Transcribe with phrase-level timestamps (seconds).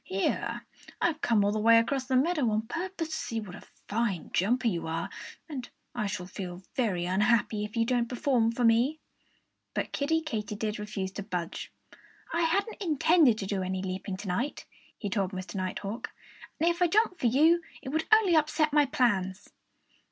[0.03, 0.65] "Here
[0.99, 4.31] I've come all the way across the meadow on purpose to see what a fine
[4.33, 5.11] jumper you are!
[5.47, 8.99] And I shall feel very unhappy if you don't perform for me."
[9.75, 11.71] But Kiddie Katydid refused to budge.
[12.33, 14.65] "I hadn't intended to do any leaping to night,"
[14.97, 15.53] he told Mr.
[15.53, 16.09] Nighthawk.
[16.59, 19.49] "And if I jumped for you, it would only upset my plans."